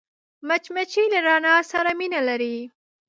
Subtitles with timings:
[0.47, 2.55] مچمچۍ له رڼا سره مینه لري